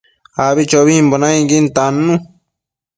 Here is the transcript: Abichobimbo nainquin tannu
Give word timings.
Abichobimbo 0.45 1.15
nainquin 1.21 1.65
tannu 1.75 2.13